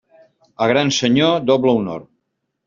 A 0.65 0.67
gran 0.71 0.89
senyor, 1.01 1.45
doble 1.51 1.75
honor. 1.75 2.03